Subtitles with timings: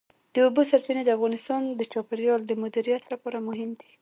[0.33, 3.89] د اوبو سرچینې د افغانستان د چاپیریال د مدیریت لپاره مهم دي.